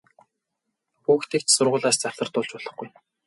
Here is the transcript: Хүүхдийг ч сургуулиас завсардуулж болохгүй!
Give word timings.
Хүүхдийг 1.03 1.43
ч 1.45 1.47
сургуулиас 1.55 1.97
завсардуулж 1.99 2.49
болохгүй! 2.53 2.89